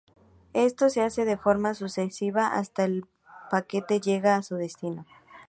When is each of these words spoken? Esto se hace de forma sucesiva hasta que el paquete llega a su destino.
Esto 0.55 0.89
se 0.89 1.03
hace 1.03 1.25
de 1.25 1.37
forma 1.37 1.75
sucesiva 1.75 2.47
hasta 2.55 2.87
que 2.87 2.91
el 2.91 3.05
paquete 3.51 3.99
llega 4.01 4.35
a 4.35 4.41
su 4.41 4.55
destino. 4.55 5.05